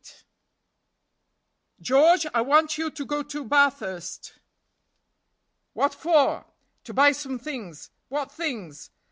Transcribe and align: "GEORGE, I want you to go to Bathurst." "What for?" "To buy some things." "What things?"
"GEORGE, 1.79 2.25
I 2.33 2.41
want 2.41 2.75
you 2.79 2.89
to 2.89 3.05
go 3.05 3.21
to 3.21 3.43
Bathurst." 3.45 4.39
"What 5.73 5.93
for?" 5.93 6.47
"To 6.85 6.91
buy 6.95 7.11
some 7.11 7.37
things." 7.37 7.91
"What 8.09 8.31
things?" 8.31 8.89